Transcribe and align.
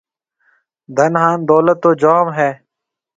ڌن 0.95 1.13
هانَ 1.21 1.37
دولت 1.49 1.77
تو 1.83 1.89
جوم 2.01 2.27
هيَ۔ 2.37 2.49